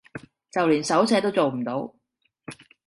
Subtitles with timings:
[0.51, 1.93] 就連手寫都做唔到